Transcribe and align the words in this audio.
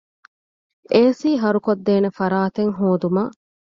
އޭ.ސީ 0.93 1.29
ހަރުކޮށްދޭނެ 1.43 2.09
ފަރާތެއް 2.17 2.73
ހޯދުމަށް 2.77 3.33